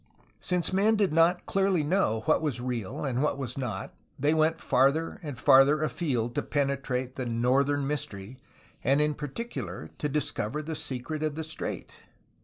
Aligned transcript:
Since 0.39 0.73
men 0.73 0.95
did 0.95 1.13
not 1.13 1.45
clearly 1.45 1.83
know 1.83 2.21
what 2.25 2.41
was 2.41 2.59
real 2.59 3.05
and 3.05 3.21
what 3.21 3.37
was 3.37 3.55
not, 3.55 3.93
they 4.17 4.33
went 4.33 4.59
farther 4.59 5.19
and 5.21 5.37
farther 5.37 5.83
afield 5.83 6.33
to 6.33 6.41
penetrate 6.41 7.17
the 7.17 7.27
"northern 7.27 7.85
mystery'' 7.85 8.39
and 8.83 8.99
in 8.99 9.13
particular 9.13 9.91
to 9.99 10.09
discover 10.09 10.63
the 10.63 10.73
secret 10.75 11.21
of 11.21 11.35
the 11.35 11.43
strait. 11.43 11.93